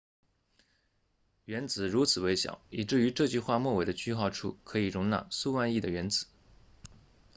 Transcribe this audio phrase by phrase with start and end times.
[1.45, 6.25] 原子如此微小以至于这句话末尾的句号处可以容纳数万亿的原子